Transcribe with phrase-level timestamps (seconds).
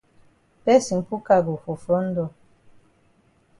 [0.65, 2.31] Person put cargo for front door.